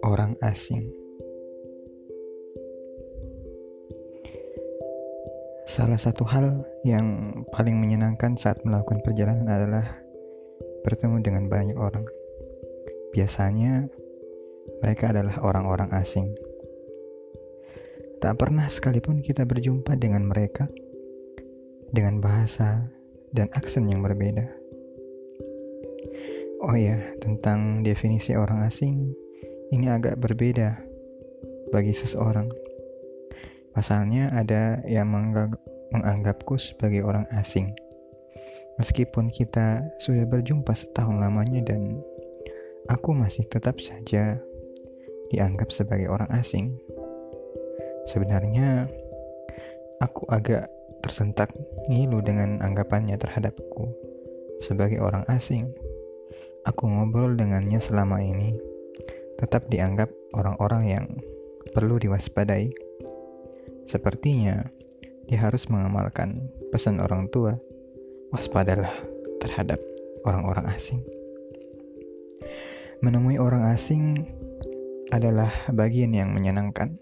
Orang 0.00 0.40
asing 0.40 0.88
Salah 5.68 6.00
satu 6.00 6.24
hal 6.24 6.64
yang 6.88 7.44
paling 7.52 7.76
menyenangkan 7.76 8.40
saat 8.40 8.64
melakukan 8.64 9.04
perjalanan 9.04 9.44
adalah 9.44 9.84
bertemu 10.88 11.20
dengan 11.20 11.44
banyak 11.52 11.76
orang. 11.76 12.08
Biasanya, 13.12 13.92
mereka 14.80 15.12
adalah 15.12 15.36
orang-orang 15.44 15.92
asing. 16.00 16.32
Tak 18.24 18.40
pernah 18.40 18.72
sekalipun 18.72 19.20
kita 19.20 19.44
berjumpa 19.44 20.00
dengan 20.00 20.24
mereka 20.24 20.64
dengan 21.92 22.24
bahasa 22.24 22.96
dan 23.34 23.50
aksen 23.56 23.88
yang 23.90 24.04
berbeda. 24.04 24.46
Oh 26.66 26.74
ya, 26.74 26.98
tentang 27.22 27.86
definisi 27.86 28.34
orang 28.34 28.66
asing, 28.66 29.14
ini 29.70 29.86
agak 29.86 30.18
berbeda 30.18 30.78
bagi 31.70 31.92
seseorang. 31.94 32.48
Pasalnya 33.76 34.32
ada 34.32 34.80
yang 34.88 35.12
menganggap, 35.12 35.60
menganggapku 35.92 36.56
sebagai 36.56 37.04
orang 37.04 37.28
asing. 37.36 37.76
Meskipun 38.80 39.32
kita 39.32 39.84
sudah 40.00 40.24
berjumpa 40.28 40.72
setahun 40.72 41.16
lamanya 41.20 41.60
dan 41.64 42.00
aku 42.88 43.12
masih 43.16 43.44
tetap 43.48 43.80
saja 43.80 44.40
dianggap 45.32 45.72
sebagai 45.72 46.08
orang 46.08 46.28
asing. 46.36 46.76
Sebenarnya 48.06 48.86
aku 49.98 50.28
agak 50.30 50.70
tersentak 51.06 51.54
ngilu 51.86 52.18
dengan 52.18 52.58
anggapannya 52.58 53.14
terhadapku 53.14 53.94
sebagai 54.58 54.98
orang 54.98 55.22
asing. 55.30 55.70
Aku 56.66 56.90
ngobrol 56.90 57.38
dengannya 57.38 57.78
selama 57.78 58.18
ini 58.18 58.58
tetap 59.38 59.70
dianggap 59.70 60.10
orang-orang 60.34 60.82
yang 60.90 61.06
perlu 61.70 62.02
diwaspadai. 62.02 62.74
Sepertinya 63.86 64.66
dia 65.30 65.38
harus 65.46 65.70
mengamalkan 65.70 66.50
pesan 66.74 66.98
orang 66.98 67.30
tua, 67.30 67.54
waspadalah 68.34 68.90
terhadap 69.38 69.78
orang-orang 70.26 70.66
asing. 70.74 71.06
Menemui 72.98 73.38
orang 73.38 73.70
asing 73.70 74.26
adalah 75.14 75.54
bagian 75.70 76.10
yang 76.10 76.34
menyenangkan. 76.34 76.98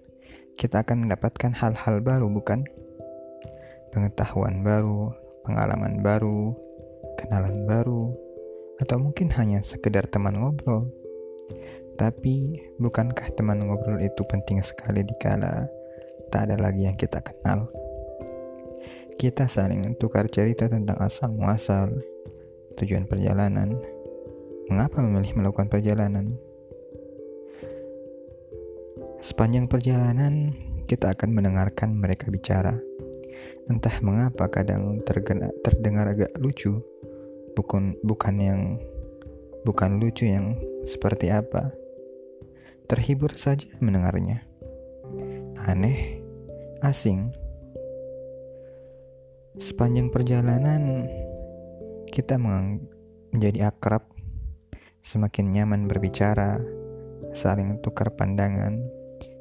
Kita 0.60 0.84
akan 0.84 1.08
mendapatkan 1.08 1.56
hal-hal 1.56 2.04
baru, 2.04 2.28
bukan? 2.28 2.68
Pengetahuan 3.94 4.66
baru, 4.66 5.14
pengalaman 5.46 6.02
baru, 6.02 6.50
kenalan 7.14 7.62
baru, 7.62 8.10
atau 8.82 8.98
mungkin 8.98 9.30
hanya 9.38 9.62
sekedar 9.62 10.10
teman 10.10 10.34
ngobrol. 10.34 10.90
Tapi, 11.94 12.58
bukankah 12.82 13.30
teman 13.38 13.62
ngobrol 13.62 14.02
itu 14.02 14.26
penting 14.26 14.58
sekali 14.66 15.06
dikala 15.06 15.70
tak 16.34 16.50
ada 16.50 16.58
lagi 16.58 16.90
yang 16.90 16.98
kita 16.98 17.22
kenal. 17.22 17.70
Kita 19.14 19.46
saling 19.46 19.94
tukar 20.02 20.26
cerita 20.26 20.66
tentang 20.66 20.98
asal 20.98 21.30
muasal, 21.30 21.94
tujuan 22.74 23.06
perjalanan, 23.06 23.78
mengapa 24.66 24.98
memilih 24.98 25.38
melakukan 25.38 25.70
perjalanan. 25.70 26.34
Sepanjang 29.22 29.70
perjalanan, 29.70 30.50
kita 30.90 31.14
akan 31.14 31.30
mendengarkan 31.30 31.94
mereka 31.94 32.28
bicara. 32.34 32.74
Entah 33.64 33.96
mengapa 34.04 34.48
kadang 34.52 35.00
tergena, 35.02 35.48
terdengar 35.64 36.12
agak 36.12 36.32
lucu, 36.36 36.84
bukan 37.56 37.96
bukan 38.04 38.34
yang 38.36 38.60
bukan 39.64 39.96
lucu 39.96 40.28
yang 40.28 40.60
seperti 40.84 41.32
apa. 41.32 41.72
Terhibur 42.84 43.32
saja 43.32 43.64
mendengarnya. 43.80 44.44
Aneh 45.64 46.20
asing. 46.84 47.32
Sepanjang 49.56 50.12
perjalanan, 50.12 51.08
kita 52.12 52.36
menjadi 52.36 53.72
akrab, 53.72 54.04
semakin 55.00 55.54
nyaman 55.54 55.88
berbicara, 55.88 56.60
saling 57.32 57.80
tukar 57.80 58.12
pandangan. 58.12 58.84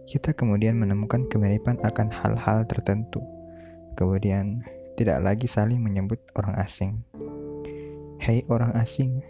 Kita 0.07 0.31
kemudian 0.31 0.79
menemukan 0.79 1.27
kemiripan 1.27 1.83
akan 1.83 2.07
hal-hal 2.13 2.63
tertentu. 2.63 3.19
Kemudian, 3.93 4.65
tidak 4.93 5.21
lagi 5.21 5.45
saling 5.45 5.81
menyebut 5.81 6.21
orang 6.37 6.57
asing. 6.61 7.01
Hei 8.21 8.45
orang 8.49 8.73
asing, 8.77 9.21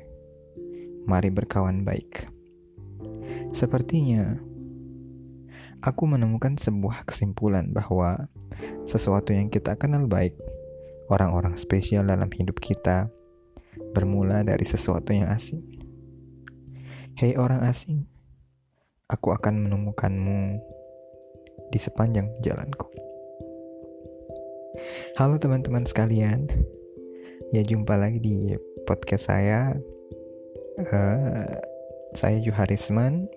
mari 1.08 1.32
berkawan 1.32 1.84
baik. 1.84 2.28
Sepertinya 3.52 4.40
aku 5.84 6.08
menemukan 6.08 6.56
sebuah 6.56 7.04
kesimpulan 7.04 7.76
bahwa 7.76 8.32
sesuatu 8.88 9.36
yang 9.36 9.52
kita 9.52 9.76
kenal 9.76 10.08
baik, 10.08 10.36
orang-orang 11.12 11.60
spesial 11.60 12.08
dalam 12.08 12.32
hidup 12.32 12.60
kita, 12.64 13.12
bermula 13.92 14.48
dari 14.48 14.64
sesuatu 14.64 15.12
yang 15.12 15.28
asing. 15.32 15.64
Hei 17.20 17.36
orang 17.38 17.62
asing, 17.68 18.08
aku 19.12 19.36
akan 19.36 19.70
menemukanmu 19.70 20.60
di 21.70 21.80
sepanjang 21.80 22.34
jalanku. 22.42 23.13
Halo 25.22 25.38
teman-teman 25.38 25.86
sekalian, 25.86 26.50
ya 27.54 27.62
jumpa 27.62 27.94
lagi 27.94 28.18
di 28.18 28.58
podcast 28.90 29.30
saya. 29.30 29.70
Uh, 30.82 31.46
saya 32.18 32.42
Juharisman. 32.42 33.30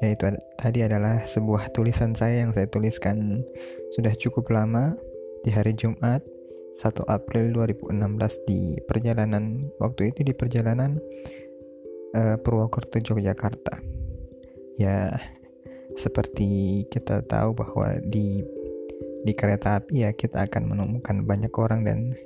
Yaitu 0.00 0.32
tadi 0.56 0.80
adalah 0.80 1.20
sebuah 1.28 1.76
tulisan 1.76 2.16
saya 2.16 2.48
yang 2.48 2.56
saya 2.56 2.64
tuliskan 2.72 3.44
sudah 3.92 4.16
cukup 4.16 4.48
lama 4.48 4.96
di 5.44 5.52
hari 5.52 5.76
Jumat 5.76 6.24
1 6.80 7.12
April 7.12 7.52
2016 7.52 8.48
di 8.48 8.80
perjalanan 8.88 9.68
waktu 9.84 10.08
itu 10.08 10.24
di 10.24 10.32
perjalanan 10.32 10.96
uh, 12.16 12.40
Purwokerto 12.40 13.04
Yogyakarta. 13.04 13.76
Ya 14.80 15.12
seperti 15.92 16.88
kita 16.88 17.20
tahu 17.28 17.52
bahwa 17.52 18.00
di 18.00 18.40
di 19.20 19.32
kereta 19.36 19.80
api 19.80 20.06
ya 20.06 20.10
kita 20.16 20.48
akan 20.48 20.72
menemukan 20.72 21.24
banyak 21.28 21.52
orang 21.60 21.84
dan 21.84 22.16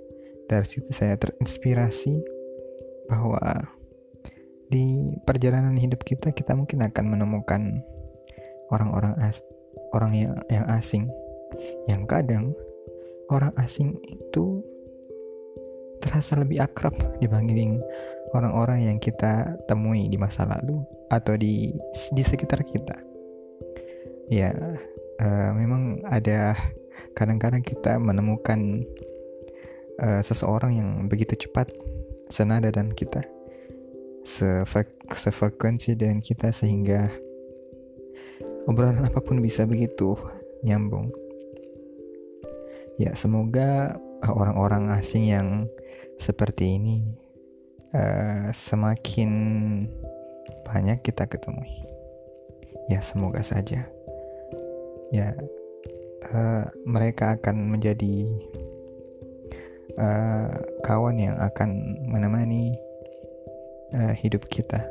dari 0.46 0.66
situ 0.66 0.92
saya 0.92 1.16
terinspirasi 1.18 2.20
bahwa 3.08 3.40
di 4.68 5.14
perjalanan 5.22 5.76
hidup 5.76 6.02
kita 6.02 6.32
kita 6.32 6.56
mungkin 6.56 6.82
akan 6.84 7.04
menemukan 7.06 7.62
orang-orang 8.72 9.14
as 9.20 9.38
orang 9.94 10.12
yang 10.14 10.34
yang 10.50 10.66
asing. 10.74 11.06
Yang 11.86 12.02
kadang 12.10 12.44
orang 13.30 13.54
asing 13.60 13.94
itu 14.10 14.60
terasa 16.02 16.36
lebih 16.36 16.60
akrab 16.60 16.92
dibanding 17.22 17.80
orang-orang 18.34 18.90
yang 18.90 18.98
kita 18.98 19.54
temui 19.70 20.10
di 20.10 20.18
masa 20.18 20.44
lalu 20.44 20.82
atau 21.08 21.38
di 21.38 21.70
di 22.12 22.22
sekitar 22.26 22.66
kita. 22.66 22.98
Ya 24.26 24.50
uh, 25.22 25.50
memang 25.54 26.02
ada 26.08 26.58
kadang-kadang 27.14 27.62
kita 27.62 27.96
menemukan 27.96 28.82
uh, 30.02 30.20
seseorang 30.20 30.78
yang 30.78 30.90
begitu 31.06 31.46
cepat 31.46 31.70
senada 32.28 32.68
dan 32.74 32.90
kita 32.90 33.22
sefrekuensi 35.12 35.94
dengan 35.94 36.24
kita 36.24 36.48
sehingga 36.50 37.12
obrolan 38.64 39.04
apa 39.04 39.20
pun 39.20 39.38
bisa 39.44 39.68
begitu 39.68 40.16
nyambung. 40.64 41.12
Ya, 42.96 43.12
semoga 43.12 43.98
orang-orang 44.24 44.94
asing 44.96 45.28
yang 45.28 45.68
seperti 46.16 46.78
ini 46.78 47.04
uh, 47.92 48.48
semakin 48.54 49.30
banyak 50.64 51.04
kita 51.04 51.28
ketemu. 51.28 51.64
Ya, 52.88 53.04
semoga 53.04 53.44
saja. 53.44 53.84
Ya, 55.12 55.36
uh, 56.34 56.66
mereka 56.84 57.38
akan 57.38 57.70
menjadi 57.70 58.28
uh, 59.96 60.50
kawan 60.82 61.16
yang 61.22 61.38
akan 61.38 61.96
menemani 62.10 62.74
uh, 63.94 64.12
hidup 64.12 64.44
kita. 64.50 64.82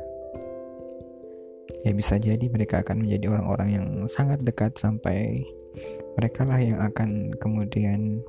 Ya 1.84 1.92
bisa 1.92 2.16
jadi 2.16 2.48
mereka 2.48 2.80
akan 2.80 3.04
menjadi 3.04 3.36
orang-orang 3.36 3.68
yang 3.76 3.86
sangat 4.08 4.40
dekat 4.40 4.72
sampai 4.80 5.44
mereka 6.16 6.48
lah 6.48 6.56
yang 6.56 6.80
akan 6.80 7.36
kemudian 7.36 8.24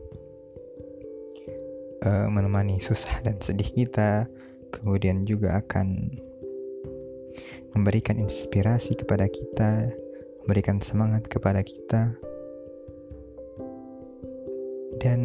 uh, 2.03 2.27
menemani 2.27 2.83
susah 2.83 3.23
dan 3.23 3.39
sedih 3.39 3.71
kita, 3.71 4.27
kemudian 4.75 5.23
juga 5.23 5.63
akan 5.63 6.19
memberikan 7.75 8.19
inspirasi 8.19 8.95
kepada 8.95 9.27
kita, 9.27 9.91
memberikan 10.43 10.79
semangat 10.83 11.27
kepada 11.27 11.63
kita. 11.63 12.15
Dan 15.05 15.21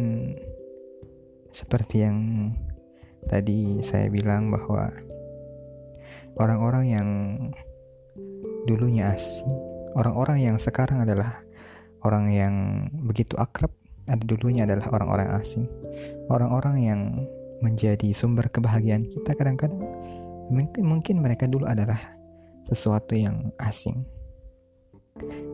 seperti 1.49 2.05
yang 2.05 2.17
tadi 3.25 3.81
saya 3.81 4.13
bilang 4.13 4.53
bahwa 4.53 4.93
orang-orang 6.37 6.85
yang 6.85 7.09
dulunya 8.69 9.09
asing, 9.09 9.49
orang-orang 9.97 10.37
yang 10.45 10.55
sekarang 10.61 11.01
adalah 11.01 11.41
orang 12.05 12.29
yang 12.29 12.53
begitu 13.09 13.33
akrab, 13.41 13.73
ada 14.05 14.21
dulunya 14.21 14.69
adalah 14.69 14.85
orang-orang 14.93 15.33
asing, 15.41 15.65
orang-orang 16.29 16.77
yang 16.85 17.01
menjadi 17.65 18.13
sumber 18.13 18.53
kebahagiaan 18.53 19.05
kita 19.09 19.33
kadang-kadang 19.37 19.81
mungkin 20.49 20.81
mungkin 20.85 21.15
mereka 21.21 21.45
dulu 21.49 21.65
adalah 21.65 21.97
sesuatu 22.69 23.17
yang 23.17 23.49
asing. 23.57 24.05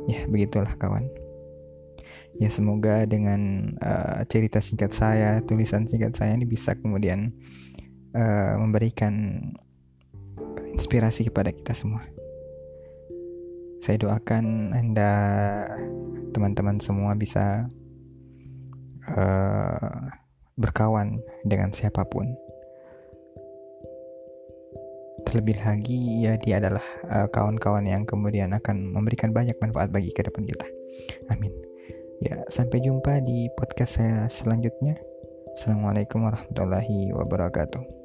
Ya, 0.08 0.28
begitulah 0.28 0.76
kawan. 0.80 1.27
Ya, 2.38 2.54
semoga 2.54 3.10
dengan 3.10 3.74
uh, 3.82 4.22
cerita 4.30 4.62
singkat 4.62 4.94
saya, 4.94 5.42
tulisan 5.42 5.90
singkat 5.90 6.14
saya 6.14 6.38
ini 6.38 6.46
bisa 6.46 6.78
kemudian 6.78 7.34
uh, 8.14 8.54
memberikan 8.62 9.42
inspirasi 10.70 11.26
kepada 11.34 11.50
kita 11.50 11.74
semua. 11.74 12.06
Saya 13.82 13.98
doakan 13.98 14.70
Anda 14.78 15.12
teman-teman 16.30 16.78
semua 16.78 17.18
bisa 17.18 17.66
uh, 19.10 19.98
berkawan 20.62 21.18
dengan 21.42 21.74
siapa 21.74 22.06
pun 22.06 22.38
terlebih 25.26 25.58
lagi 25.60 26.24
ya 26.24 26.40
dia 26.40 26.62
adalah 26.62 26.86
uh, 27.10 27.28
kawan-kawan 27.28 27.84
yang 27.84 28.06
kemudian 28.06 28.54
akan 28.54 28.94
memberikan 28.94 29.34
banyak 29.34 29.58
manfaat 29.58 29.90
bagi 29.90 30.14
kehidupan 30.14 30.46
kita. 30.46 30.68
Amin. 31.34 31.77
Ya, 32.18 32.42
sampai 32.50 32.82
jumpa 32.82 33.22
di 33.22 33.46
podcast 33.54 34.02
saya 34.02 34.26
selanjutnya. 34.26 34.98
Assalamualaikum 35.54 36.26
warahmatullahi 36.26 37.14
wabarakatuh. 37.14 37.97